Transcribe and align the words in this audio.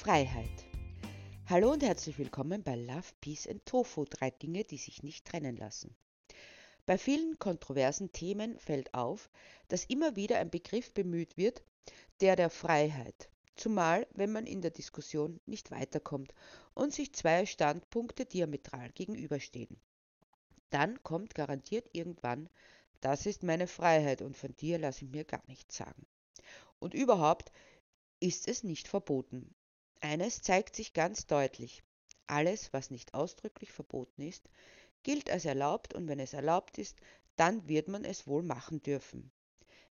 Freiheit. 0.00 0.64
Hallo 1.44 1.72
und 1.72 1.82
herzlich 1.82 2.18
willkommen 2.18 2.62
bei 2.62 2.74
Love, 2.74 3.08
Peace 3.20 3.46
and 3.46 3.66
Tofu, 3.66 4.06
drei 4.06 4.30
Dinge, 4.30 4.64
die 4.64 4.78
sich 4.78 5.02
nicht 5.02 5.26
trennen 5.26 5.58
lassen. 5.58 5.94
Bei 6.86 6.96
vielen 6.96 7.38
kontroversen 7.38 8.10
Themen 8.10 8.58
fällt 8.58 8.94
auf, 8.94 9.28
dass 9.68 9.84
immer 9.84 10.16
wieder 10.16 10.38
ein 10.38 10.48
Begriff 10.48 10.94
bemüht 10.94 11.36
wird, 11.36 11.62
der 12.22 12.34
der 12.34 12.48
Freiheit, 12.48 13.28
zumal 13.56 14.06
wenn 14.14 14.32
man 14.32 14.46
in 14.46 14.62
der 14.62 14.70
Diskussion 14.70 15.38
nicht 15.44 15.70
weiterkommt 15.70 16.32
und 16.72 16.94
sich 16.94 17.12
zwei 17.12 17.44
Standpunkte 17.44 18.24
diametral 18.24 18.92
gegenüberstehen. 18.92 19.78
Dann 20.70 21.02
kommt 21.02 21.34
garantiert 21.34 21.90
irgendwann, 21.92 22.48
das 23.02 23.26
ist 23.26 23.42
meine 23.42 23.66
Freiheit 23.66 24.22
und 24.22 24.34
von 24.34 24.56
dir 24.56 24.78
lasse 24.78 25.04
ich 25.04 25.10
mir 25.10 25.24
gar 25.24 25.42
nichts 25.46 25.76
sagen. 25.76 26.06
Und 26.78 26.94
überhaupt 26.94 27.52
ist 28.18 28.48
es 28.48 28.64
nicht 28.64 28.88
verboten. 28.88 29.54
Eines 30.02 30.40
zeigt 30.40 30.76
sich 30.76 30.94
ganz 30.94 31.26
deutlich. 31.26 31.82
Alles, 32.26 32.72
was 32.72 32.90
nicht 32.90 33.12
ausdrücklich 33.12 33.70
verboten 33.70 34.22
ist, 34.22 34.48
gilt 35.02 35.30
als 35.30 35.44
erlaubt 35.44 35.94
und 35.94 36.08
wenn 36.08 36.20
es 36.20 36.32
erlaubt 36.32 36.78
ist, 36.78 36.98
dann 37.36 37.68
wird 37.68 37.88
man 37.88 38.04
es 38.04 38.26
wohl 38.26 38.42
machen 38.42 38.82
dürfen. 38.82 39.30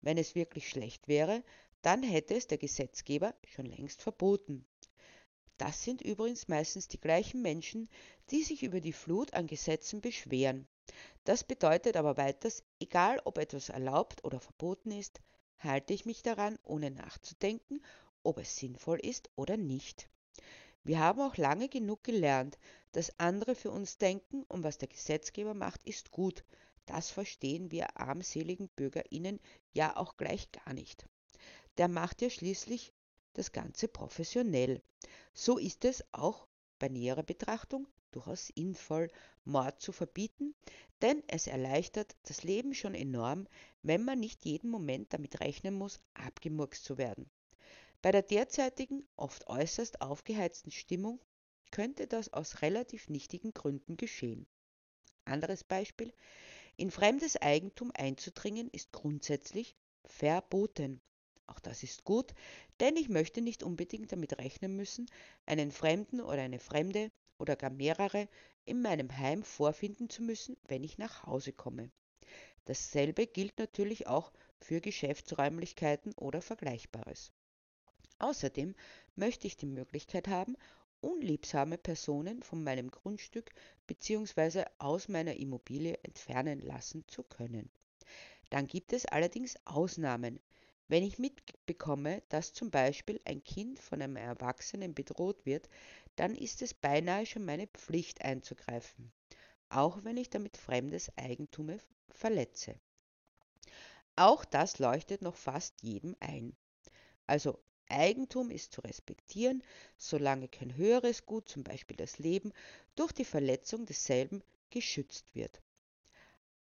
Wenn 0.01 0.17
es 0.17 0.35
wirklich 0.35 0.67
schlecht 0.67 1.07
wäre, 1.07 1.43
dann 1.81 2.03
hätte 2.03 2.35
es 2.35 2.47
der 2.47 2.57
Gesetzgeber 2.57 3.33
schon 3.45 3.65
längst 3.65 4.01
verboten. 4.01 4.65
Das 5.57 5.83
sind 5.83 6.01
übrigens 6.01 6.49
meistens 6.49 6.89
die 6.89 6.99
gleichen 6.99 7.41
Menschen, 7.41 7.89
die 8.29 8.43
sich 8.43 8.63
über 8.63 8.81
die 8.81 8.93
Flut 8.93 9.33
an 9.33 9.47
Gesetzen 9.47 10.01
beschweren. 10.01 10.67
Das 11.23 11.45
bedeutet 11.45 11.95
aber 11.95 12.17
weiters, 12.17 12.63
egal 12.79 13.21
ob 13.23 13.37
etwas 13.37 13.69
erlaubt 13.69 14.25
oder 14.25 14.41
verboten 14.41 14.91
ist, 14.91 15.21
halte 15.59 15.93
ich 15.93 16.05
mich 16.05 16.23
daran, 16.23 16.59
ohne 16.63 16.91
nachzudenken 16.91 17.81
ob 18.23 18.39
es 18.39 18.57
sinnvoll 18.57 18.99
ist 18.99 19.29
oder 19.35 19.57
nicht. 19.57 20.09
Wir 20.83 20.99
haben 20.99 21.21
auch 21.21 21.37
lange 21.37 21.69
genug 21.69 22.03
gelernt, 22.03 22.57
dass 22.91 23.17
andere 23.19 23.55
für 23.55 23.71
uns 23.71 23.97
denken 23.97 24.43
und 24.43 24.63
was 24.63 24.77
der 24.77 24.89
Gesetzgeber 24.89 25.53
macht, 25.53 25.83
ist 25.83 26.11
gut. 26.11 26.43
Das 26.85 27.09
verstehen 27.09 27.71
wir 27.71 27.97
armseligen 27.97 28.67
Bürgerinnen 28.69 29.39
ja 29.71 29.95
auch 29.95 30.17
gleich 30.17 30.51
gar 30.51 30.73
nicht. 30.73 31.07
Der 31.77 31.87
macht 31.87 32.21
ja 32.21 32.29
schließlich 32.29 32.93
das 33.33 33.51
Ganze 33.51 33.87
professionell. 33.87 34.81
So 35.33 35.57
ist 35.57 35.85
es 35.85 36.03
auch 36.11 36.47
bei 36.79 36.89
näherer 36.89 37.23
Betrachtung 37.23 37.87
durchaus 38.11 38.47
sinnvoll, 38.47 39.09
Mord 39.43 39.81
zu 39.81 39.91
verbieten, 39.91 40.53
denn 41.01 41.23
es 41.27 41.47
erleichtert 41.47 42.15
das 42.23 42.43
Leben 42.43 42.73
schon 42.73 42.93
enorm, 42.93 43.47
wenn 43.81 44.05
man 44.05 44.19
nicht 44.19 44.45
jeden 44.45 44.69
Moment 44.69 45.13
damit 45.13 45.39
rechnen 45.39 45.73
muss, 45.73 45.99
abgemurkst 46.13 46.83
zu 46.83 46.97
werden. 46.97 47.29
Bei 48.03 48.11
der 48.11 48.21
derzeitigen, 48.21 49.07
oft 49.15 49.47
äußerst 49.47 50.01
aufgeheizten 50.01 50.71
Stimmung 50.71 51.21
könnte 51.71 52.05
das 52.05 52.33
aus 52.33 52.61
relativ 52.61 53.07
nichtigen 53.07 53.53
Gründen 53.53 53.95
geschehen. 53.95 54.45
Anderes 55.23 55.63
Beispiel. 55.63 56.13
In 56.75 56.91
fremdes 56.91 57.37
Eigentum 57.37 57.91
einzudringen 57.93 58.69
ist 58.71 58.91
grundsätzlich 58.91 59.77
verboten. 60.03 60.99
Auch 61.47 61.61
das 61.61 61.81
ist 61.81 62.03
gut, 62.03 62.33
denn 62.81 62.97
ich 62.97 63.07
möchte 63.07 63.39
nicht 63.39 63.63
unbedingt 63.63 64.11
damit 64.11 64.37
rechnen 64.37 64.75
müssen, 64.75 65.09
einen 65.45 65.71
Fremden 65.71 66.19
oder 66.19 66.41
eine 66.41 66.59
Fremde 66.59 67.09
oder 67.37 67.55
gar 67.55 67.69
mehrere 67.69 68.27
in 68.65 68.81
meinem 68.81 69.17
Heim 69.17 69.43
vorfinden 69.43 70.09
zu 70.09 70.23
müssen, 70.23 70.57
wenn 70.67 70.83
ich 70.83 70.97
nach 70.97 71.25
Hause 71.25 71.53
komme. 71.53 71.89
Dasselbe 72.65 73.27
gilt 73.27 73.57
natürlich 73.59 74.07
auch 74.07 74.33
für 74.59 74.81
Geschäftsräumlichkeiten 74.81 76.11
oder 76.15 76.41
Vergleichbares. 76.41 77.31
Außerdem 78.23 78.73
möchte 79.17 79.47
ich 79.47 79.57
die 79.57 79.65
Möglichkeit 79.65 80.29
haben, 80.29 80.55
unliebsame 81.01 81.77
Personen 81.77 82.41
von 82.41 82.63
meinem 82.63 82.89
Grundstück 82.89 83.51
bzw. 83.85 84.63
aus 84.77 85.09
meiner 85.09 85.35
Immobilie 85.35 85.99
entfernen 86.03 86.61
lassen 86.61 87.03
zu 87.09 87.23
können. 87.23 87.69
Dann 88.49 88.67
gibt 88.67 88.93
es 88.93 89.05
allerdings 89.05 89.57
Ausnahmen. 89.65 90.39
Wenn 90.87 91.03
ich 91.03 91.19
mitbekomme, 91.19 92.23
dass 92.29 92.53
zum 92.53 92.71
Beispiel 92.71 93.19
ein 93.25 93.43
Kind 93.43 93.77
von 93.77 94.01
einem 94.01 94.15
Erwachsenen 94.15 94.95
bedroht 94.95 95.45
wird, 95.45 95.67
dann 96.15 96.33
ist 96.33 96.61
es 96.61 96.73
beinahe 96.73 97.25
schon 97.25 97.43
meine 97.43 97.67
Pflicht 97.67 98.23
einzugreifen, 98.23 99.11
auch 99.67 100.01
wenn 100.05 100.15
ich 100.15 100.29
damit 100.29 100.55
fremdes 100.55 101.11
Eigentum 101.17 101.77
verletze. 102.07 102.79
Auch 104.15 104.45
das 104.45 104.79
leuchtet 104.79 105.21
noch 105.21 105.35
fast 105.35 105.81
jedem 105.81 106.15
ein. 106.21 106.55
Also 107.27 107.59
Eigentum 107.93 108.49
ist 108.51 108.73
zu 108.73 108.81
respektieren, 108.81 109.63
solange 109.97 110.47
kein 110.47 110.75
höheres 110.75 111.25
Gut, 111.25 111.47
zum 111.47 111.63
Beispiel 111.63 111.95
das 111.95 112.19
Leben, 112.19 112.51
durch 112.95 113.11
die 113.11 113.25
Verletzung 113.25 113.85
desselben 113.85 114.43
geschützt 114.69 115.33
wird. 115.33 115.61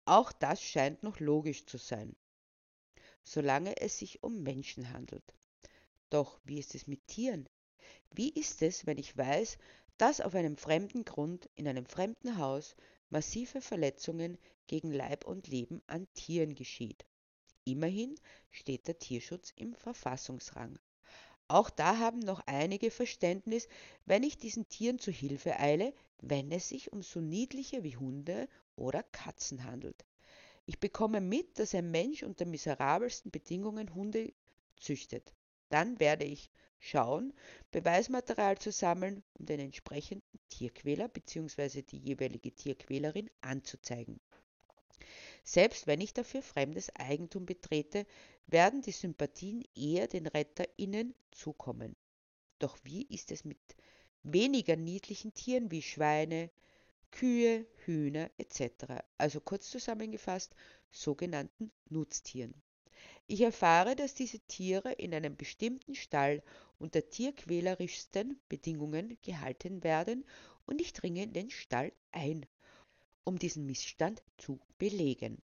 Auch 0.06 0.32
das 0.32 0.62
scheint 0.62 1.04
noch 1.04 1.20
logisch 1.20 1.66
zu 1.66 1.78
sein, 1.78 2.16
solange 3.24 3.80
es 3.80 3.98
sich 3.98 4.24
um 4.24 4.44
Menschen 4.44 4.92
handelt. 4.92 5.24
Doch 6.10 6.40
wie 6.44 6.60
ist 6.60 6.76
es 6.76 6.88
mit 6.88 7.08
Tieren? 7.08 7.48
Wie 8.12 8.30
ist 8.30 8.62
es, 8.62 8.86
wenn 8.86 8.98
ich 8.98 9.16
weiß, 9.16 9.58
dass 9.98 10.20
auf 10.20 10.36
einem 10.36 10.58
fremden 10.58 11.06
Grund 11.06 11.50
in 11.56 11.68
einem 11.68 11.86
fremden 11.86 12.38
Haus 12.38 12.76
massive 13.10 13.62
Verletzungen 13.62 14.38
gegen 14.68 14.92
Leib 14.92 15.26
und 15.26 15.48
Leben 15.48 15.82
an 15.88 16.08
Tieren 16.14 16.56
geschieht? 16.56 17.06
Immerhin 17.64 18.16
steht 18.50 18.88
der 18.88 18.98
Tierschutz 18.98 19.54
im 19.56 19.74
Verfassungsrang. 19.76 20.80
Auch 21.52 21.70
da 21.70 21.98
haben 21.98 22.20
noch 22.20 22.40
einige 22.46 22.90
Verständnis, 22.92 23.68
wenn 24.06 24.24
ich 24.24 24.38
diesen 24.38 24.70
Tieren 24.70 25.00
zu 25.00 25.12
Hilfe 25.12 25.60
eile, 25.60 25.94
wenn 26.22 26.50
es 26.50 26.70
sich 26.70 26.94
um 26.94 27.02
so 27.02 27.20
niedliche 27.20 27.84
wie 27.84 27.98
Hunde 27.98 28.48
oder 28.78 29.04
Katzen 29.04 29.66
handelt. 29.66 30.06
Ich 30.66 30.80
bekomme 30.80 31.20
mit, 31.20 31.60
dass 31.60 31.76
ein 31.76 31.92
Mensch 31.92 32.24
unter 32.24 32.46
miserabelsten 32.46 33.32
Bedingungen 33.32 33.94
Hunde 33.94 34.32
züchtet. 34.78 35.34
Dann 35.68 36.00
werde 36.00 36.24
ich 36.24 36.50
schauen, 36.80 37.34
Beweismaterial 37.72 38.58
zu 38.58 38.72
sammeln, 38.72 39.22
um 39.34 39.46
den 39.46 39.60
entsprechenden 39.60 40.40
Tierquäler 40.48 41.10
bzw. 41.10 41.82
die 41.82 41.98
jeweilige 41.98 42.56
Tierquälerin 42.56 43.30
anzuzeigen. 43.42 44.22
Selbst 45.44 45.88
wenn 45.88 46.02
ich 46.02 46.14
dafür 46.14 46.42
fremdes 46.42 46.96
Eigentum 46.96 47.46
betrete, 47.46 48.06
werden 48.48 48.82
die 48.82 48.92
Sympathien 48.92 49.64
eher 49.76 50.08
den 50.08 50.28
RetterInnen 50.28 51.16
zukommen. 51.32 51.96
Doch 52.60 52.78
wie 52.84 53.04
ist 53.04 53.32
es 53.32 53.44
mit 53.44 53.60
weniger 54.24 54.76
niedlichen 54.76 55.34
Tieren 55.34 55.72
wie 55.72 55.82
Schweine, 55.82 56.52
Kühe, 57.12 57.66
Hühner 57.86 58.30
etc., 58.38 59.04
also 59.18 59.42
kurz 59.42 59.70
zusammengefasst 59.70 60.56
sogenannten 60.92 61.72
Nutztieren. 61.90 62.54
Ich 63.28 63.42
erfahre, 63.42 63.96
dass 63.96 64.14
diese 64.14 64.40
Tiere 64.42 64.92
in 64.94 65.14
einem 65.14 65.36
bestimmten 65.36 65.96
Stall 65.96 66.44
unter 66.78 67.10
tierquälerischsten 67.10 68.40
Bedingungen 68.48 69.18
gehalten 69.22 69.84
werden 69.84 70.26
und 70.66 70.82
ich 70.82 70.94
dringe 70.94 71.24
in 71.24 71.34
den 71.34 71.50
Stall 71.50 71.92
ein 72.12 72.46
um 73.24 73.38
diesen 73.38 73.66
Missstand 73.66 74.22
zu 74.38 74.60
belegen. 74.78 75.42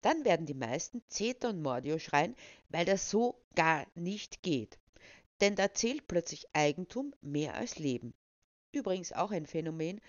Dann 0.00 0.24
werden 0.24 0.46
die 0.46 0.54
meisten 0.54 1.02
Zeter 1.08 1.50
und 1.50 1.62
Mordio 1.62 1.98
schreien, 1.98 2.34
weil 2.68 2.84
das 2.84 3.10
so 3.10 3.40
gar 3.54 3.86
nicht 3.94 4.42
geht. 4.42 4.78
Denn 5.40 5.54
da 5.54 5.72
zählt 5.72 6.08
plötzlich 6.08 6.46
Eigentum 6.52 7.14
mehr 7.20 7.54
als 7.54 7.78
Leben. 7.78 8.14
Übrigens 8.72 9.12
auch 9.12 9.30
ein 9.30 9.46
Phänomen, 9.46 10.00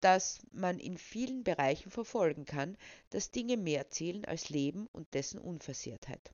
das 0.00 0.40
man 0.52 0.78
in 0.78 0.98
vielen 0.98 1.44
Bereichen 1.44 1.90
verfolgen 1.90 2.44
kann, 2.44 2.76
dass 3.10 3.30
Dinge 3.30 3.56
mehr 3.56 3.90
zählen 3.90 4.24
als 4.24 4.50
Leben 4.50 4.86
und 4.92 5.14
dessen 5.14 5.40
Unversehrtheit. 5.40 6.32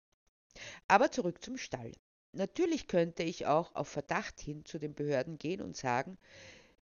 Aber 0.88 1.10
zurück 1.10 1.42
zum 1.42 1.56
Stall. 1.56 1.92
Natürlich 2.32 2.88
könnte 2.88 3.22
ich 3.22 3.46
auch 3.46 3.74
auf 3.74 3.88
Verdacht 3.88 4.40
hin 4.40 4.64
zu 4.64 4.78
den 4.78 4.94
Behörden 4.94 5.38
gehen 5.38 5.60
und 5.60 5.76
sagen, 5.76 6.18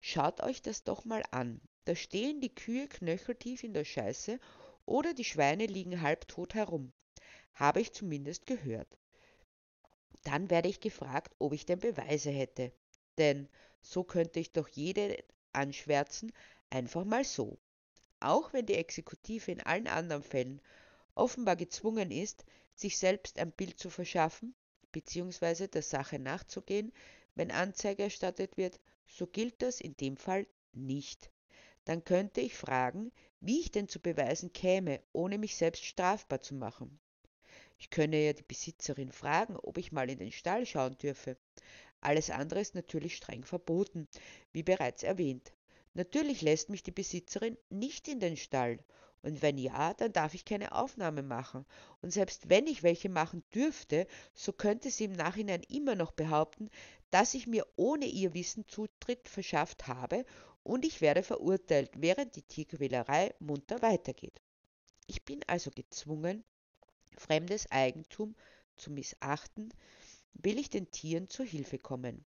schaut 0.00 0.43
euch 0.43 0.62
das 0.62 0.85
doch 0.85 1.05
mal 1.05 1.23
an. 1.31 1.61
Da 1.88 1.94
stehen 1.94 2.43
die 2.43 2.55
Kühe 2.55 2.87
knöcheltief 2.87 3.64
in 3.64 3.73
der 3.73 3.87
Scheiße 3.87 4.38
oder 4.85 5.14
die 5.14 5.25
Schweine 5.25 5.64
liegen 5.64 6.02
halbtot 6.02 6.52
herum. 6.52 6.93
Habe 7.55 7.81
ich 7.81 7.94
zumindest 7.94 8.44
gehört. 8.44 8.99
Dann 10.23 10.50
werde 10.50 10.69
ich 10.69 10.81
gefragt, 10.81 11.35
ob 11.38 11.55
ich 11.55 11.64
denn 11.64 11.79
Beweise 11.79 12.29
hätte. 12.29 12.73
Denn 13.17 13.49
so 13.81 14.05
könnte 14.05 14.38
ich 14.38 14.52
doch 14.52 14.69
jede 14.69 15.25
anschwärzen, 15.55 16.31
einfach 16.69 17.06
mal 17.06 17.25
so. 17.25 17.58
Auch 18.20 18.52
wenn 18.52 18.67
die 18.67 18.75
Exekutive 18.75 19.50
in 19.50 19.62
allen 19.62 19.87
anderen 19.87 20.23
Fällen 20.23 20.61
offenbar 21.14 21.56
gezwungen 21.56 22.11
ist, 22.11 22.44
sich 22.75 22.99
selbst 22.99 23.38
ein 23.38 23.50
Bild 23.50 23.79
zu 23.79 23.88
verschaffen, 23.88 24.55
beziehungsweise 24.93 25.69
der 25.69 25.81
Sache 25.81 26.19
nachzugehen, 26.19 26.93
wenn 27.35 27.50
Anzeige 27.50 28.02
erstattet 28.02 28.58
wird, 28.58 28.79
so 29.06 29.26
gilt 29.26 29.62
das 29.62 29.81
in 29.81 29.96
dem 29.96 30.19
Fall 30.19 30.46
nicht 30.75 31.31
dann 31.88 32.05
könnte 32.05 32.43
ich 32.43 32.55
fragen, 32.55 33.11
wie 33.40 33.61
ich 33.61 33.70
denn 33.70 33.88
zu 33.88 33.99
Beweisen 33.99 34.52
käme, 34.52 35.00
ohne 35.14 35.38
mich 35.38 35.56
selbst 35.56 35.87
strafbar 35.87 36.43
zu 36.43 36.55
machen. 36.55 37.00
Ich 37.79 37.88
könne 37.88 38.23
ja 38.26 38.35
die 38.35 38.43
Besitzerin 38.43 39.11
fragen, 39.11 39.56
ob 39.56 39.79
ich 39.79 39.90
mal 39.90 40.11
in 40.11 40.19
den 40.19 40.31
Stall 40.31 40.67
schauen 40.67 40.99
dürfe. 40.99 41.38
Alles 42.02 42.29
andere 42.29 42.61
ist 42.61 42.75
natürlich 42.75 43.17
streng 43.17 43.43
verboten, 43.43 44.06
wie 44.52 44.62
bereits 44.62 45.02
erwähnt. 45.02 45.55
Natürlich 45.94 46.43
lässt 46.43 46.69
mich 46.69 46.82
die 46.82 46.90
Besitzerin 46.90 47.56
nicht 47.70 48.06
in 48.06 48.20
den 48.20 48.37
Stall. 48.37 48.81
Und 49.23 49.40
wenn 49.40 49.56
ja, 49.56 49.94
dann 49.94 50.12
darf 50.12 50.35
ich 50.35 50.44
keine 50.44 50.73
Aufnahme 50.73 51.23
machen. 51.23 51.64
Und 52.02 52.12
selbst 52.12 52.50
wenn 52.50 52.67
ich 52.67 52.82
welche 52.82 53.08
machen 53.08 53.43
dürfte, 53.55 54.06
so 54.35 54.52
könnte 54.52 54.90
sie 54.90 55.05
im 55.05 55.12
Nachhinein 55.12 55.62
immer 55.62 55.94
noch 55.94 56.12
behaupten, 56.12 56.69
dass 57.11 57.32
ich 57.32 57.46
mir 57.46 57.67
ohne 57.76 58.05
ihr 58.05 58.35
Wissen 58.35 58.69
Zutritt 58.69 59.26
verschafft 59.26 59.87
habe 59.87 60.26
und 60.69 60.85
ich 60.85 61.00
werde 61.00 61.23
verurteilt, 61.23 61.91
während 61.97 62.37
die 62.37 62.43
Tierquälerei 62.43 63.35
munter 63.38 63.81
weitergeht. 63.81 64.43
Ich 65.06 65.25
bin 65.25 65.41
also 65.47 65.70
gezwungen, 65.70 66.44
fremdes 67.17 67.70
Eigentum 67.70 68.37
zu 68.76 68.91
missachten, 68.91 69.73
will 70.35 70.59
ich 70.59 70.69
den 70.69 70.91
Tieren 70.91 71.26
zur 71.26 71.47
Hilfe 71.47 71.79
kommen. 71.79 72.26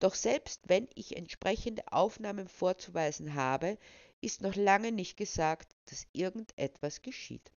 Doch 0.00 0.14
selbst 0.14 0.68
wenn 0.68 0.86
ich 0.94 1.16
entsprechende 1.16 1.90
Aufnahmen 1.90 2.46
vorzuweisen 2.46 3.34
habe, 3.34 3.78
ist 4.20 4.42
noch 4.42 4.54
lange 4.54 4.92
nicht 4.92 5.16
gesagt, 5.16 5.74
dass 5.86 6.06
irgendetwas 6.12 7.00
geschieht. 7.00 7.52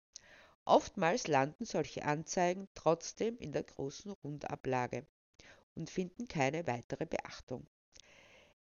Oftmals 0.66 1.26
landen 1.26 1.64
solche 1.64 2.04
Anzeigen 2.04 2.68
trotzdem 2.74 3.38
in 3.38 3.52
der 3.52 3.62
großen 3.62 4.10
Rundablage 4.10 5.06
und 5.74 5.88
finden 5.88 6.28
keine 6.28 6.66
weitere 6.66 7.06
Beachtung. 7.06 7.66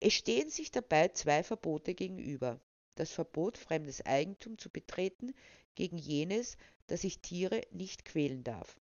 Es 0.00 0.14
stehen 0.14 0.48
sich 0.48 0.70
dabei 0.70 1.08
zwei 1.08 1.42
Verbote 1.42 1.94
gegenüber. 1.94 2.60
Das 2.94 3.10
Verbot, 3.10 3.58
fremdes 3.58 4.04
Eigentum 4.06 4.56
zu 4.56 4.70
betreten, 4.70 5.34
gegen 5.74 5.98
jenes, 5.98 6.56
dass 6.86 7.04
ich 7.04 7.20
Tiere 7.20 7.62
nicht 7.70 8.04
quälen 8.04 8.44
darf. 8.44 8.78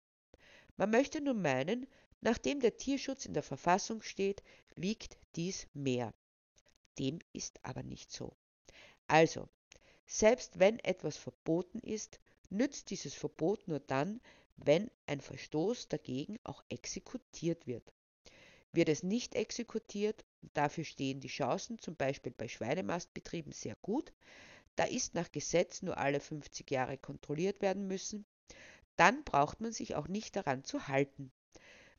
Man 0.78 0.90
möchte 0.90 1.22
nun 1.22 1.42
meinen, 1.42 1.88
nachdem 2.22 2.60
der 2.60 2.78
Tierschutz 2.78 3.26
in 3.26 3.34
der 3.34 3.44
Verfassung 3.44 4.02
steht, 4.02 4.42
wiegt 4.76 5.18
dies 5.36 5.68
mehr. 5.74 6.14
Dem 6.98 7.20
ist 7.34 7.60
aber 7.64 7.84
nicht 7.84 8.12
so. 8.12 8.36
Also, 9.08 9.50
selbst 10.06 10.60
wenn 10.60 10.80
etwas 10.80 11.18
verboten 11.18 11.80
ist, 11.80 12.20
nützt 12.50 12.90
dieses 12.90 13.14
Verbot 13.14 13.68
nur 13.68 13.80
dann, 13.80 14.22
wenn 14.58 14.90
ein 15.08 15.22
Verstoß 15.22 15.88
dagegen 15.88 16.40
auch 16.44 16.64
exekutiert 16.70 17.68
wird. 17.68 17.94
Wird 18.74 18.90
es 18.90 19.04
nicht 19.04 19.36
exekutiert, 19.36 20.24
dafür 20.54 20.84
stehen 20.84 21.20
die 21.20 21.28
Chancen 21.28 21.80
zum 21.80 21.96
Beispiel 21.96 22.32
bei 22.32 22.48
Schweinemastbetrieben 22.48 23.52
sehr 23.52 23.76
gut, 23.82 24.14
da 24.76 24.86
ist 24.86 25.14
nach 25.14 25.32
Gesetz 25.32 25.82
nur 25.82 25.98
alle 25.98 26.20
50 26.20 26.72
Jahre 26.72 26.98
kontrolliert 26.98 27.62
werden 27.62 27.88
müssen, 27.88 28.26
dann 28.96 29.24
braucht 29.24 29.60
man 29.62 29.72
sich 29.72 29.96
auch 29.96 30.08
nicht 30.08 30.36
daran 30.36 30.64
zu 30.64 30.88
halten. 30.88 31.32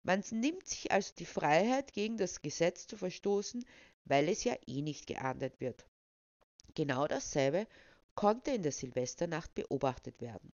Man 0.03 0.25
nimmt 0.31 0.67
sich 0.67 0.91
also 0.91 1.13
die 1.19 1.27
Freiheit, 1.27 1.93
gegen 1.93 2.17
das 2.17 2.43
Gesetz 2.43 2.87
zu 2.87 2.97
verstoßen, 2.97 3.65
weil 4.05 4.29
es 4.29 4.45
ja 4.45 4.57
eh 4.67 4.83
nicht 4.83 5.07
geahndet 5.07 5.61
wird. 5.61 5.87
Genau 6.75 7.07
dasselbe 7.07 7.67
konnte 8.15 8.51
in 8.51 8.63
der 8.63 8.73
Silvesternacht 8.73 9.55
beobachtet 9.55 10.21
werden. 10.21 10.53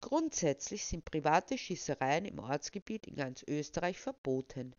Grundsätzlich 0.00 0.84
sind 0.84 1.04
private 1.04 1.56
Schießereien 1.56 2.24
im 2.24 2.40
Ortsgebiet 2.40 3.06
in 3.06 3.14
ganz 3.14 3.44
Österreich 3.46 3.98
verboten. 3.98 4.74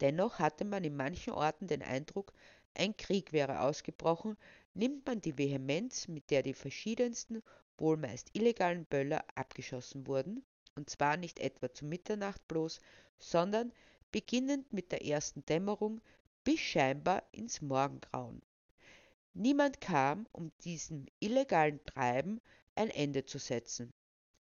Dennoch 0.00 0.38
hatte 0.38 0.64
man 0.64 0.84
in 0.84 0.96
manchen 0.96 1.32
Orten 1.32 1.66
den 1.66 1.82
Eindruck, 1.82 2.32
ein 2.74 2.96
Krieg 2.96 3.32
wäre 3.32 3.60
ausgebrochen, 3.60 4.36
nimmt 4.74 5.06
man 5.06 5.20
die 5.20 5.36
Vehemenz, 5.36 6.08
mit 6.08 6.30
der 6.30 6.42
die 6.42 6.54
verschiedensten, 6.54 7.42
wohl 7.76 7.96
meist 7.96 8.30
illegalen 8.32 8.84
Böller 8.86 9.24
abgeschossen 9.34 10.06
wurden, 10.06 10.44
und 10.76 10.88
zwar 10.88 11.16
nicht 11.16 11.38
etwa 11.40 11.72
zu 11.72 11.84
Mitternacht 11.84 12.46
bloß, 12.48 12.80
sondern 13.18 13.72
beginnend 14.12 14.72
mit 14.72 14.92
der 14.92 15.04
ersten 15.04 15.44
Dämmerung 15.44 16.00
bis 16.44 16.60
scheinbar 16.60 17.22
ins 17.32 17.60
Morgengrauen. 17.60 18.42
Niemand 19.34 19.80
kam, 19.80 20.26
um 20.32 20.50
diesem 20.64 21.06
illegalen 21.20 21.84
Treiben 21.84 22.40
ein 22.74 22.90
Ende 22.90 23.24
zu 23.24 23.38
setzen. 23.38 23.92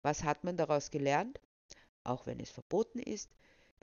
Was 0.02 0.24
hat 0.24 0.44
man 0.44 0.58
daraus 0.58 0.92
gelernt? 0.92 1.40
Auch 2.04 2.26
wenn 2.26 2.40
es 2.40 2.50
verboten 2.50 3.00
ist, 3.00 3.32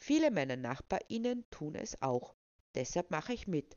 viele 0.03 0.31
meiner 0.31 0.57
Nachbarinnen 0.57 1.45
tun 1.51 1.77
es 1.77 2.01
auch. 2.03 2.35
Deshalb 2.75 3.11
mache 3.11 3.33
ich 3.33 3.47
mit, 3.47 3.77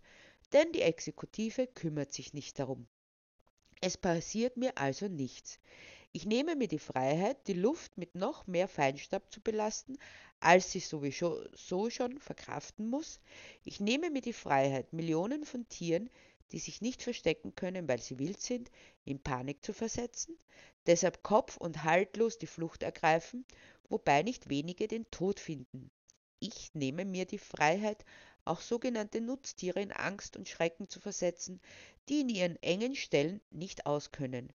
denn 0.53 0.71
die 0.71 0.81
Exekutive 0.81 1.67
kümmert 1.67 2.13
sich 2.13 2.33
nicht 2.33 2.57
darum. 2.57 2.87
Es 3.81 3.97
passiert 3.97 4.57
mir 4.57 4.77
also 4.77 5.07
nichts. 5.07 5.59
Ich 6.11 6.25
nehme 6.25 6.55
mir 6.55 6.67
die 6.67 6.79
Freiheit, 6.79 7.45
die 7.47 7.53
Luft 7.53 7.97
mit 7.97 8.15
noch 8.15 8.47
mehr 8.47 8.67
Feinstaub 8.67 9.31
zu 9.31 9.41
belasten, 9.41 9.97
als 10.39 10.71
sie 10.71 10.79
sowieso 10.79 11.43
so 11.53 11.89
schon 11.89 12.19
verkraften 12.19 12.87
muss. 12.87 13.19
Ich 13.63 13.79
nehme 13.79 14.09
mir 14.09 14.21
die 14.21 14.33
Freiheit, 14.33 14.93
Millionen 14.93 15.45
von 15.45 15.67
Tieren, 15.67 16.09
die 16.51 16.59
sich 16.59 16.81
nicht 16.81 17.03
verstecken 17.03 17.53
können, 17.55 17.87
weil 17.87 18.01
sie 18.01 18.17
wild 18.17 18.41
sind, 18.41 18.71
in 19.03 19.21
Panik 19.21 19.63
zu 19.63 19.73
versetzen, 19.73 20.37
deshalb 20.85 21.21
kopf- 21.21 21.57
und 21.57 21.83
haltlos 21.83 22.37
die 22.37 22.47
Flucht 22.47 22.81
ergreifen, 22.81 23.45
wobei 23.89 24.23
nicht 24.23 24.49
wenige 24.49 24.87
den 24.87 25.09
Tod 25.11 25.39
finden. 25.39 25.91
Ich 26.39 26.73
nehme 26.73 27.05
mir 27.05 27.25
die 27.25 27.37
Freiheit, 27.37 28.05
auch 28.43 28.61
sogenannte 28.61 29.21
Nutztiere 29.21 29.81
in 29.81 29.91
Angst 29.91 30.37
und 30.37 30.47
Schrecken 30.47 30.87
zu 30.89 30.99
versetzen, 30.99 31.61
die 32.07 32.21
in 32.21 32.29
ihren 32.29 32.61
engen 32.61 32.95
Stellen 32.95 33.41
nicht 33.49 33.85
auskönnen. 33.85 34.53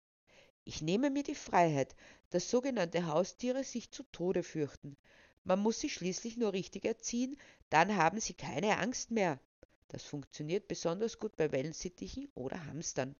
Ich 0.64 0.82
nehme 0.82 1.10
mir 1.10 1.22
die 1.22 1.34
Freiheit, 1.34 1.96
dass 2.30 2.50
sogenannte 2.50 3.06
Haustiere 3.06 3.64
sich 3.64 3.90
zu 3.90 4.02
Tode 4.12 4.42
fürchten. 4.42 4.96
Man 5.44 5.60
muss 5.60 5.80
sie 5.80 5.88
schließlich 5.88 6.36
nur 6.36 6.52
richtig 6.52 6.84
erziehen, 6.84 7.38
dann 7.70 7.96
haben 7.96 8.20
sie 8.20 8.34
keine 8.34 8.76
Angst 8.78 9.10
mehr. 9.10 9.40
Das 9.88 10.04
funktioniert 10.04 10.68
besonders 10.68 11.18
gut 11.18 11.36
bei 11.36 11.50
Wellensittichen 11.50 12.28
oder 12.34 12.66
Hamstern. 12.66 13.16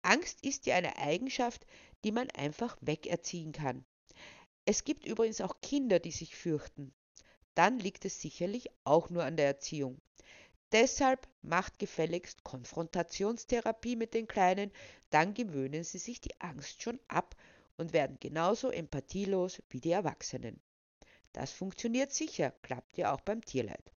Angst 0.00 0.42
ist 0.42 0.64
ja 0.66 0.76
eine 0.76 0.96
Eigenschaft, 0.96 1.66
die 2.04 2.12
man 2.12 2.30
einfach 2.30 2.78
wegerziehen 2.80 3.52
kann. 3.52 3.84
Es 4.64 4.84
gibt 4.84 5.04
übrigens 5.04 5.40
auch 5.42 5.60
Kinder, 5.60 5.98
die 5.98 6.12
sich 6.12 6.36
fürchten. 6.36 6.94
Dann 7.56 7.78
liegt 7.78 8.04
es 8.04 8.20
sicherlich 8.20 8.68
auch 8.84 9.10
nur 9.10 9.24
an 9.24 9.36
der 9.36 9.46
Erziehung. 9.46 9.98
Deshalb 10.72 11.26
macht 11.40 11.78
gefälligst 11.78 12.44
Konfrontationstherapie 12.44 13.96
mit 13.96 14.12
den 14.14 14.28
Kleinen, 14.28 14.70
dann 15.10 15.32
gewöhnen 15.32 15.82
sie 15.82 15.98
sich 15.98 16.20
die 16.20 16.38
Angst 16.38 16.82
schon 16.82 17.00
ab 17.08 17.34
und 17.78 17.94
werden 17.94 18.18
genauso 18.20 18.70
empathielos 18.70 19.62
wie 19.70 19.80
die 19.80 19.92
Erwachsenen. 19.92 20.60
Das 21.32 21.50
funktioniert 21.50 22.12
sicher, 22.12 22.52
klappt 22.62 22.98
ja 22.98 23.14
auch 23.14 23.22
beim 23.22 23.42
Tierleid. 23.42 23.92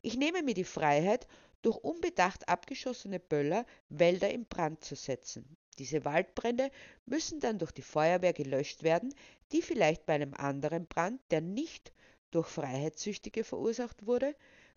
Ich 0.00 0.16
nehme 0.16 0.42
mir 0.42 0.54
die 0.54 0.64
Freiheit, 0.64 1.28
durch 1.62 1.76
unbedacht 1.76 2.48
abgeschossene 2.48 3.20
Böller 3.20 3.64
Wälder 3.90 4.30
in 4.30 4.46
Brand 4.46 4.82
zu 4.82 4.96
setzen. 4.96 5.56
Diese 5.78 6.04
Waldbrände 6.04 6.72
müssen 7.06 7.38
dann 7.38 7.58
durch 7.58 7.70
die 7.70 7.82
Feuerwehr 7.82 8.32
gelöscht 8.32 8.82
werden, 8.82 9.14
die 9.52 9.62
vielleicht 9.62 10.04
bei 10.04 10.14
einem 10.14 10.34
anderen 10.34 10.86
Brand, 10.86 11.20
der 11.30 11.40
nicht 11.40 11.92
durch 12.32 12.48
Freiheitssüchtige 12.48 13.44
verursacht 13.44 14.06
wurde, 14.06 14.34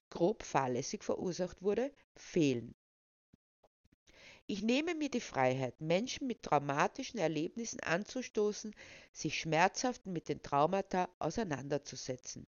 grob 0.09 0.43
fahrlässig 0.43 1.03
verursacht 1.03 1.61
wurde, 1.63 1.91
fehlen. 2.15 2.75
Ich 4.47 4.61
nehme 4.61 4.93
mir 4.93 5.09
die 5.09 5.21
Freiheit, 5.21 5.81
Menschen 5.81 6.27
mit 6.27 6.43
traumatischen 6.43 7.19
Erlebnissen 7.19 7.79
anzustoßen, 7.79 8.75
sich 9.11 9.39
schmerzhaft 9.39 10.05
mit 10.05 10.29
den 10.29 10.43
Traumata 10.43 11.09
auseinanderzusetzen. 11.17 12.45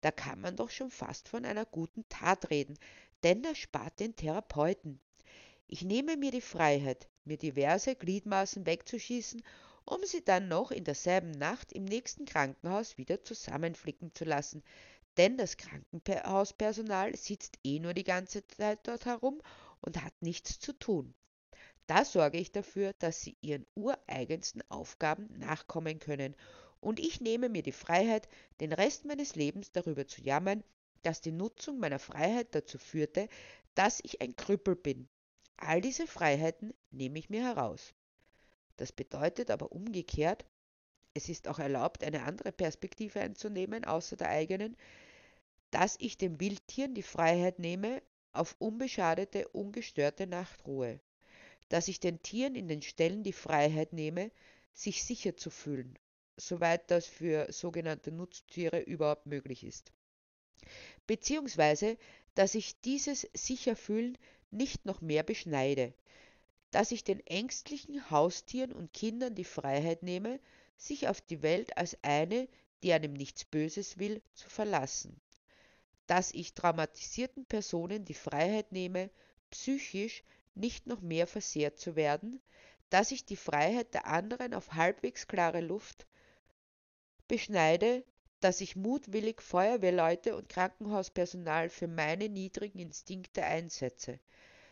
Da 0.00 0.10
kann 0.10 0.40
man 0.40 0.56
doch 0.56 0.70
schon 0.70 0.90
fast 0.90 1.28
von 1.28 1.44
einer 1.44 1.66
guten 1.66 2.08
Tat 2.08 2.50
reden, 2.50 2.76
denn 3.22 3.42
das 3.42 3.58
spart 3.58 4.00
den 4.00 4.16
Therapeuten. 4.16 4.98
Ich 5.68 5.82
nehme 5.82 6.16
mir 6.16 6.32
die 6.32 6.40
Freiheit, 6.40 7.08
mir 7.24 7.36
diverse 7.36 7.94
Gliedmaßen 7.94 8.66
wegzuschießen, 8.66 9.42
um 9.90 10.04
sie 10.04 10.24
dann 10.24 10.46
noch 10.46 10.70
in 10.70 10.84
derselben 10.84 11.32
Nacht 11.32 11.72
im 11.72 11.84
nächsten 11.84 12.24
Krankenhaus 12.24 12.96
wieder 12.96 13.24
zusammenflicken 13.24 14.14
zu 14.14 14.24
lassen, 14.24 14.62
denn 15.16 15.36
das 15.36 15.56
Krankenhauspersonal 15.56 17.16
sitzt 17.16 17.58
eh 17.64 17.80
nur 17.80 17.92
die 17.92 18.04
ganze 18.04 18.46
Zeit 18.46 18.86
dort 18.86 19.06
herum 19.06 19.42
und 19.80 20.02
hat 20.04 20.14
nichts 20.20 20.60
zu 20.60 20.72
tun. 20.72 21.12
Da 21.88 22.04
sorge 22.04 22.38
ich 22.38 22.52
dafür, 22.52 22.92
dass 23.00 23.20
sie 23.20 23.36
ihren 23.40 23.66
ureigensten 23.74 24.62
Aufgaben 24.68 25.26
nachkommen 25.36 25.98
können 25.98 26.36
und 26.78 27.00
ich 27.00 27.20
nehme 27.20 27.48
mir 27.48 27.64
die 27.64 27.72
Freiheit, 27.72 28.28
den 28.60 28.72
Rest 28.72 29.06
meines 29.06 29.34
Lebens 29.34 29.72
darüber 29.72 30.06
zu 30.06 30.22
jammern, 30.22 30.62
dass 31.02 31.20
die 31.20 31.32
Nutzung 31.32 31.80
meiner 31.80 31.98
Freiheit 31.98 32.54
dazu 32.54 32.78
führte, 32.78 33.28
dass 33.74 33.98
ich 34.04 34.20
ein 34.20 34.36
Krüppel 34.36 34.76
bin. 34.76 35.08
All 35.56 35.80
diese 35.80 36.06
Freiheiten 36.06 36.74
nehme 36.92 37.18
ich 37.18 37.28
mir 37.28 37.42
heraus. 37.42 37.92
Das 38.80 38.92
bedeutet 38.92 39.50
aber 39.50 39.72
umgekehrt, 39.72 40.46
es 41.12 41.28
ist 41.28 41.48
auch 41.48 41.58
erlaubt, 41.58 42.02
eine 42.02 42.22
andere 42.22 42.50
Perspektive 42.50 43.20
einzunehmen, 43.20 43.84
außer 43.84 44.16
der 44.16 44.30
eigenen, 44.30 44.74
dass 45.70 45.96
ich 46.00 46.16
den 46.16 46.40
Wildtieren 46.40 46.94
die 46.94 47.02
Freiheit 47.02 47.58
nehme 47.58 48.02
auf 48.32 48.56
unbeschadete, 48.58 49.48
ungestörte 49.48 50.26
Nachtruhe, 50.26 50.98
dass 51.68 51.88
ich 51.88 52.00
den 52.00 52.22
Tieren 52.22 52.54
in 52.54 52.68
den 52.68 52.80
Ställen 52.80 53.22
die 53.22 53.34
Freiheit 53.34 53.92
nehme, 53.92 54.30
sich 54.72 55.04
sicher 55.04 55.36
zu 55.36 55.50
fühlen, 55.50 55.98
soweit 56.38 56.90
das 56.90 57.04
für 57.06 57.52
sogenannte 57.52 58.12
Nutztiere 58.12 58.80
überhaupt 58.80 59.26
möglich 59.26 59.62
ist. 59.62 59.92
beziehungsweise 61.06 61.98
dass 62.34 62.54
ich 62.54 62.80
dieses 62.80 63.28
Sicherfühlen 63.34 64.16
nicht 64.50 64.86
noch 64.86 65.02
mehr 65.02 65.22
beschneide, 65.22 65.92
dass 66.70 66.92
ich 66.92 67.04
den 67.04 67.24
ängstlichen 67.26 68.10
Haustieren 68.10 68.72
und 68.72 68.92
Kindern 68.92 69.34
die 69.34 69.44
Freiheit 69.44 70.02
nehme, 70.02 70.40
sich 70.76 71.08
auf 71.08 71.20
die 71.20 71.42
Welt 71.42 71.76
als 71.76 71.98
eine, 72.02 72.48
die 72.82 72.92
einem 72.92 73.12
nichts 73.12 73.44
Böses 73.44 73.98
will, 73.98 74.22
zu 74.34 74.48
verlassen, 74.48 75.20
dass 76.06 76.32
ich 76.32 76.54
traumatisierten 76.54 77.44
Personen 77.44 78.04
die 78.04 78.14
Freiheit 78.14 78.72
nehme, 78.72 79.10
psychisch 79.50 80.22
nicht 80.54 80.86
noch 80.86 81.00
mehr 81.00 81.26
versehrt 81.26 81.78
zu 81.78 81.96
werden, 81.96 82.40
dass 82.88 83.12
ich 83.12 83.24
die 83.24 83.36
Freiheit 83.36 83.94
der 83.94 84.06
anderen 84.06 84.54
auf 84.54 84.72
halbwegs 84.72 85.28
klare 85.28 85.60
Luft 85.60 86.06
beschneide, 87.28 88.04
dass 88.40 88.60
ich 88.60 88.74
mutwillig 88.74 89.42
Feuerwehrleute 89.42 90.36
und 90.36 90.48
Krankenhauspersonal 90.48 91.68
für 91.68 91.86
meine 91.86 92.28
niedrigen 92.28 92.78
Instinkte 92.78 93.44
einsetze. 93.44 94.18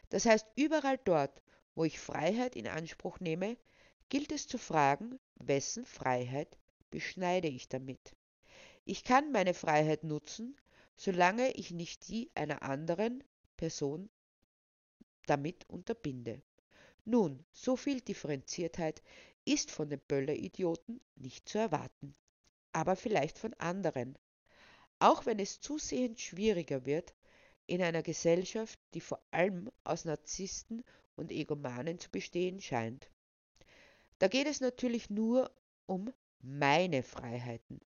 Das 0.08 0.24
heißt, 0.24 0.46
überall 0.56 0.98
dort, 1.04 1.42
wo 1.78 1.84
ich 1.84 2.00
Freiheit 2.00 2.56
in 2.56 2.66
Anspruch 2.66 3.20
nehme, 3.20 3.56
gilt 4.08 4.32
es 4.32 4.48
zu 4.48 4.58
fragen, 4.58 5.20
wessen 5.36 5.86
Freiheit 5.86 6.58
beschneide 6.90 7.46
ich 7.46 7.68
damit. 7.68 8.16
Ich 8.84 9.04
kann 9.04 9.30
meine 9.30 9.54
Freiheit 9.54 10.02
nutzen, 10.02 10.56
solange 10.96 11.52
ich 11.52 11.70
nicht 11.70 12.08
die 12.08 12.32
einer 12.34 12.62
anderen 12.62 13.22
Person 13.56 14.10
damit 15.26 15.70
unterbinde. 15.70 16.42
Nun, 17.04 17.44
so 17.52 17.76
viel 17.76 18.00
Differenziertheit 18.00 19.00
ist 19.44 19.70
von 19.70 19.88
den 19.88 20.00
Böller-Idioten 20.00 21.00
nicht 21.14 21.48
zu 21.48 21.58
erwarten, 21.58 22.12
aber 22.72 22.96
vielleicht 22.96 23.38
von 23.38 23.54
anderen. 23.54 24.18
Auch 24.98 25.26
wenn 25.26 25.38
es 25.38 25.60
zusehends 25.60 26.22
schwieriger 26.22 26.86
wird, 26.86 27.14
in 27.68 27.82
einer 27.82 28.02
Gesellschaft, 28.02 28.78
die 28.94 29.00
vor 29.00 29.22
allem 29.30 29.70
aus 29.84 30.04
Narzissten 30.04 30.82
und 31.16 31.30
Egomanen 31.30 31.98
zu 31.98 32.10
bestehen 32.10 32.60
scheint. 32.60 33.10
Da 34.18 34.26
geht 34.26 34.46
es 34.46 34.60
natürlich 34.60 35.10
nur 35.10 35.50
um 35.86 36.12
meine 36.40 37.02
Freiheiten. 37.02 37.80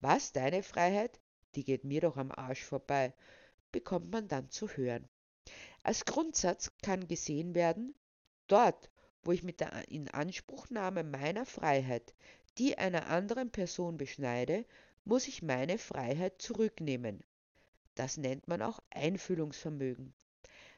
Was 0.00 0.32
deine 0.32 0.62
Freiheit? 0.62 1.20
Die 1.54 1.64
geht 1.64 1.84
mir 1.84 2.00
doch 2.00 2.16
am 2.16 2.32
Arsch 2.32 2.64
vorbei, 2.64 3.12
bekommt 3.70 4.10
man 4.10 4.28
dann 4.28 4.48
zu 4.48 4.68
hören. 4.68 5.08
Als 5.82 6.04
Grundsatz 6.04 6.72
kann 6.82 7.06
gesehen 7.06 7.54
werden, 7.54 7.94
dort, 8.46 8.90
wo 9.22 9.32
ich 9.32 9.42
mit 9.42 9.60
der 9.60 9.88
Inanspruchnahme 9.88 11.04
meiner 11.04 11.44
Freiheit 11.44 12.14
die 12.58 12.78
einer 12.78 13.08
anderen 13.08 13.50
Person 13.50 13.96
beschneide, 13.98 14.64
muss 15.04 15.28
ich 15.28 15.42
meine 15.42 15.78
Freiheit 15.78 16.40
zurücknehmen. 16.40 17.22
Das 17.94 18.16
nennt 18.16 18.48
man 18.48 18.62
auch 18.62 18.80
Einfühlungsvermögen. 18.90 20.14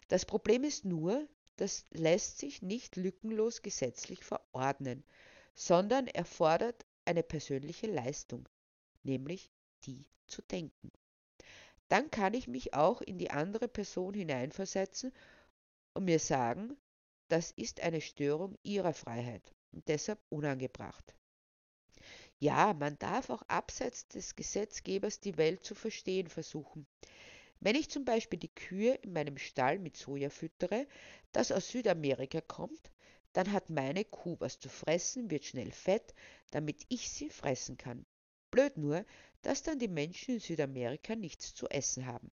Das 0.08 0.24
Problem 0.24 0.64
ist 0.64 0.84
nur, 0.84 1.28
das 1.56 1.86
lässt 1.90 2.38
sich 2.38 2.62
nicht 2.62 2.96
lückenlos 2.96 3.62
gesetzlich 3.62 4.24
verordnen, 4.24 5.04
sondern 5.54 6.08
erfordert 6.08 6.84
eine 7.04 7.22
persönliche 7.22 7.86
Leistung, 7.86 8.48
nämlich 9.02 9.50
die 9.84 10.06
zu 10.26 10.42
denken. 10.42 10.90
Dann 11.88 12.10
kann 12.10 12.34
ich 12.34 12.48
mich 12.48 12.74
auch 12.74 13.02
in 13.02 13.18
die 13.18 13.30
andere 13.30 13.68
Person 13.68 14.14
hineinversetzen 14.14 15.12
und 15.92 16.04
mir 16.04 16.18
sagen, 16.18 16.76
das 17.28 17.52
ist 17.52 17.80
eine 17.80 18.00
Störung 18.00 18.58
ihrer 18.62 18.94
Freiheit 18.94 19.54
und 19.72 19.86
deshalb 19.88 20.20
unangebracht. 20.28 21.14
Ja, 22.44 22.74
man 22.74 22.98
darf 22.98 23.30
auch 23.30 23.40
abseits 23.48 24.06
des 24.08 24.36
Gesetzgebers 24.36 25.18
die 25.18 25.38
Welt 25.38 25.64
zu 25.64 25.74
verstehen 25.74 26.28
versuchen. 26.28 26.86
Wenn 27.60 27.74
ich 27.74 27.88
zum 27.88 28.04
Beispiel 28.04 28.38
die 28.38 28.54
Kühe 28.54 28.96
in 28.96 29.14
meinem 29.14 29.38
Stall 29.38 29.78
mit 29.78 29.96
Soja 29.96 30.28
füttere, 30.28 30.86
das 31.32 31.50
aus 31.52 31.70
Südamerika 31.70 32.42
kommt, 32.42 32.92
dann 33.32 33.50
hat 33.50 33.70
meine 33.70 34.04
Kuh 34.04 34.36
was 34.40 34.58
zu 34.60 34.68
fressen, 34.68 35.30
wird 35.30 35.46
schnell 35.46 35.72
fett, 35.72 36.14
damit 36.50 36.84
ich 36.90 37.10
sie 37.10 37.30
fressen 37.30 37.78
kann. 37.78 38.04
Blöd 38.50 38.76
nur, 38.76 39.06
dass 39.40 39.62
dann 39.62 39.78
die 39.78 39.88
Menschen 39.88 40.34
in 40.34 40.40
Südamerika 40.40 41.16
nichts 41.16 41.54
zu 41.54 41.66
essen 41.70 42.04
haben. 42.04 42.30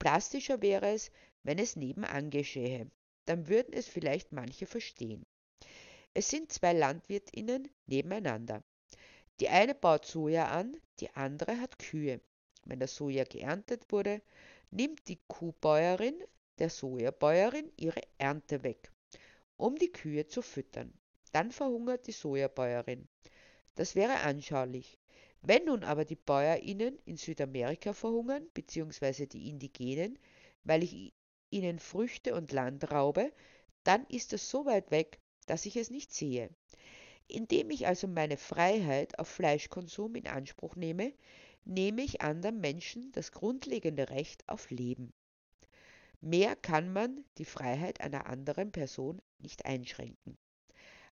Plastischer 0.00 0.60
wäre 0.60 0.88
es, 0.90 1.12
wenn 1.44 1.60
es 1.60 1.76
nebenan 1.76 2.30
geschähe. 2.30 2.90
Dann 3.26 3.46
würden 3.46 3.74
es 3.74 3.86
vielleicht 3.86 4.32
manche 4.32 4.66
verstehen. 4.66 5.24
Es 6.14 6.30
sind 6.30 6.52
zwei 6.52 6.72
Landwirtinnen 6.72 7.68
nebeneinander. 7.86 8.64
Die 9.40 9.48
eine 9.48 9.74
baut 9.74 10.04
Soja 10.04 10.48
an, 10.48 10.76
die 11.00 11.08
andere 11.14 11.58
hat 11.58 11.78
Kühe. 11.78 12.20
Wenn 12.66 12.78
der 12.78 12.88
Soja 12.88 13.24
geerntet 13.24 13.90
wurde, 13.90 14.20
nimmt 14.70 15.08
die 15.08 15.18
Kuhbäuerin 15.28 16.22
der 16.58 16.68
Sojabäuerin 16.68 17.72
ihre 17.78 18.02
Ernte 18.18 18.62
weg, 18.62 18.92
um 19.56 19.76
die 19.76 19.90
Kühe 19.90 20.26
zu 20.26 20.42
füttern. 20.42 20.92
Dann 21.32 21.52
verhungert 21.52 22.06
die 22.06 22.12
Sojabäuerin. 22.12 23.08
Das 23.76 23.94
wäre 23.94 24.20
anschaulich. 24.20 24.98
Wenn 25.40 25.64
nun 25.64 25.84
aber 25.84 26.04
die 26.04 26.16
Bäuerinnen 26.16 26.98
in 27.06 27.16
Südamerika 27.16 27.94
verhungern, 27.94 28.46
beziehungsweise 28.52 29.26
die 29.26 29.48
Indigenen, 29.48 30.18
weil 30.64 30.82
ich 30.82 31.14
ihnen 31.48 31.78
Früchte 31.78 32.34
und 32.34 32.52
Land 32.52 32.92
raube, 32.92 33.32
dann 33.84 34.04
ist 34.08 34.34
es 34.34 34.50
so 34.50 34.66
weit 34.66 34.90
weg, 34.90 35.18
dass 35.46 35.64
ich 35.64 35.76
es 35.76 35.88
nicht 35.88 36.12
sehe. 36.12 36.50
Indem 37.30 37.70
ich 37.70 37.86
also 37.86 38.08
meine 38.08 38.36
Freiheit 38.36 39.20
auf 39.20 39.28
Fleischkonsum 39.28 40.16
in 40.16 40.26
Anspruch 40.26 40.74
nehme, 40.74 41.12
nehme 41.64 42.02
ich 42.02 42.22
anderen 42.22 42.60
Menschen 42.60 43.12
das 43.12 43.30
grundlegende 43.30 44.10
Recht 44.10 44.48
auf 44.48 44.70
Leben. 44.70 45.12
Mehr 46.20 46.56
kann 46.56 46.92
man 46.92 47.24
die 47.38 47.44
Freiheit 47.44 48.00
einer 48.00 48.26
anderen 48.26 48.72
Person 48.72 49.22
nicht 49.38 49.64
einschränken, 49.64 50.36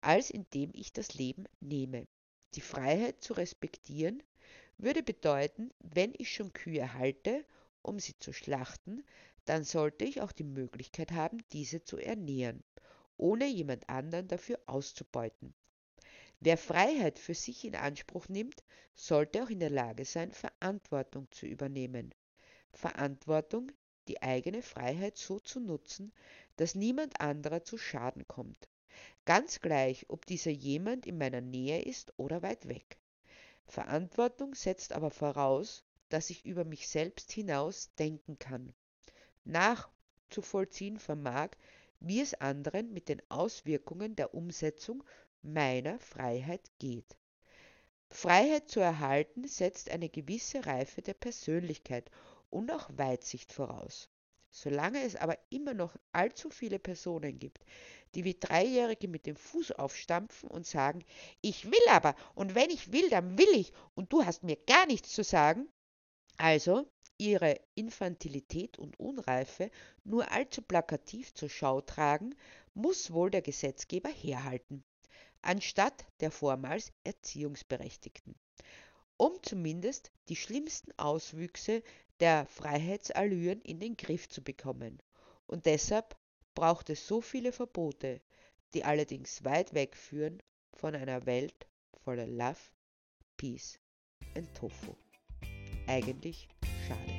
als 0.00 0.30
indem 0.30 0.71
ich 0.73 0.92
das 0.92 1.14
Leben 1.14 1.47
nehme. 1.59 2.06
Die 2.54 2.61
Freiheit 2.61 3.21
zu 3.21 3.33
respektieren 3.33 4.23
würde 4.78 5.02
bedeuten, 5.02 5.73
wenn 5.80 6.14
ich 6.16 6.33
schon 6.33 6.52
Kühe 6.52 6.94
halte, 6.94 7.44
um 7.83 7.99
sie 7.99 8.16
zu 8.21 8.33
schlachten, 8.33 9.04
dann 9.47 9.64
sollte 9.64 10.04
ich 10.04 10.21
auch 10.21 10.33
die 10.33 10.44
Möglichkeit 10.44 11.11
haben, 11.11 11.38
diese 11.52 11.83
zu 11.83 11.99
ernähren, 11.99 12.62
ohne 13.16 13.47
jemand 13.47 13.88
anderen 13.88 14.28
dafür 14.28 14.61
auszubeuten. 14.66 15.54
Wer 16.46 16.58
Freiheit 16.58 17.18
für 17.18 17.32
sich 17.32 17.64
in 17.64 17.74
Anspruch 17.74 18.28
nimmt, 18.28 18.62
sollte 18.94 19.42
auch 19.42 19.48
in 19.48 19.60
der 19.60 19.70
Lage 19.70 20.04
sein, 20.04 20.30
Verantwortung 20.30 21.26
zu 21.30 21.46
übernehmen. 21.46 22.14
Verantwortung, 22.70 23.72
die 24.08 24.20
eigene 24.20 24.60
Freiheit 24.60 25.16
so 25.16 25.40
zu 25.40 25.58
nutzen, 25.58 26.12
dass 26.56 26.74
niemand 26.74 27.18
anderer 27.18 27.64
zu 27.64 27.78
Schaden 27.78 28.28
kommt. 28.28 28.68
Ganz 29.24 29.60
gleich, 29.60 30.04
ob 30.10 30.26
dieser 30.26 30.50
jemand 30.50 31.06
in 31.06 31.16
meiner 31.16 31.40
Nähe 31.40 31.80
ist 31.80 32.12
oder 32.18 32.42
weit 32.42 32.68
weg. 32.68 32.98
Verantwortung 33.64 34.54
setzt 34.54 34.92
aber 34.92 35.10
voraus, 35.10 35.82
dass 36.10 36.28
ich 36.28 36.44
über 36.44 36.66
mich 36.66 36.88
selbst 36.88 37.32
hinaus 37.32 37.94
denken 37.94 38.38
kann, 38.38 38.74
nachzuvollziehen 39.44 40.98
vermag, 40.98 41.52
wie 42.00 42.20
es 42.20 42.34
anderen 42.34 42.92
mit 42.92 43.08
den 43.08 43.22
Auswirkungen 43.30 44.14
der 44.14 44.34
Umsetzung 44.34 45.02
meiner 45.44 45.98
Freiheit 46.00 46.70
geht. 46.78 47.18
Freiheit 48.10 48.70
zu 48.70 48.80
erhalten 48.80 49.46
setzt 49.46 49.90
eine 49.90 50.08
gewisse 50.08 50.64
Reife 50.64 51.02
der 51.02 51.14
Persönlichkeit 51.14 52.10
und 52.48 52.72
auch 52.72 52.88
Weitsicht 52.96 53.52
voraus. 53.52 54.08
Solange 54.50 55.02
es 55.02 55.16
aber 55.16 55.36
immer 55.50 55.74
noch 55.74 55.96
allzu 56.12 56.48
viele 56.48 56.78
Personen 56.78 57.38
gibt, 57.38 57.64
die 58.14 58.24
wie 58.24 58.38
Dreijährige 58.38 59.08
mit 59.08 59.26
dem 59.26 59.36
Fuß 59.36 59.72
aufstampfen 59.72 60.48
und 60.48 60.66
sagen, 60.66 61.04
ich 61.42 61.66
will 61.66 61.88
aber 61.90 62.14
und 62.34 62.54
wenn 62.54 62.70
ich 62.70 62.92
will, 62.92 63.10
dann 63.10 63.36
will 63.36 63.52
ich 63.52 63.72
und 63.94 64.12
du 64.12 64.24
hast 64.24 64.44
mir 64.44 64.56
gar 64.56 64.86
nichts 64.86 65.10
zu 65.10 65.24
sagen, 65.24 65.68
also 66.38 66.88
ihre 67.18 67.60
Infantilität 67.74 68.78
und 68.78 68.98
Unreife 68.98 69.70
nur 70.04 70.30
allzu 70.30 70.62
plakativ 70.62 71.34
zur 71.34 71.50
Schau 71.50 71.80
tragen, 71.80 72.34
muss 72.72 73.12
wohl 73.12 73.30
der 73.30 73.42
Gesetzgeber 73.42 74.08
herhalten 74.08 74.84
anstatt 75.44 76.04
der 76.20 76.30
vormals 76.30 76.92
Erziehungsberechtigten, 77.04 78.34
um 79.16 79.32
zumindest 79.42 80.10
die 80.28 80.36
schlimmsten 80.36 80.92
Auswüchse 80.98 81.82
der 82.20 82.46
Freiheitsallüren 82.46 83.60
in 83.62 83.80
den 83.80 83.96
Griff 83.96 84.28
zu 84.28 84.42
bekommen. 84.42 85.00
Und 85.46 85.66
deshalb 85.66 86.16
braucht 86.54 86.90
es 86.90 87.06
so 87.06 87.20
viele 87.20 87.52
Verbote, 87.52 88.20
die 88.72 88.84
allerdings 88.84 89.44
weit 89.44 89.74
wegführen 89.74 90.42
von 90.72 90.94
einer 90.94 91.26
Welt 91.26 91.66
voller 92.04 92.26
Love, 92.26 92.58
Peace 93.36 93.78
und 94.36 94.52
Tofu. 94.54 94.94
Eigentlich 95.86 96.48
schade. 96.86 97.13